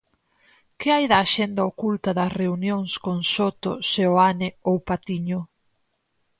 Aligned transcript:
Que 0.79 0.87
hai 0.93 1.05
da 1.11 1.17
axenda 1.21 1.61
oculta 1.71 2.09
das 2.19 2.31
reunións 2.41 2.91
con 3.03 3.17
Soto, 3.33 3.71
Seoane 3.91 4.49
ou 4.69 4.77
Patiño? 4.89 5.39